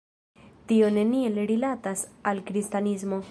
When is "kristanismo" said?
2.51-3.19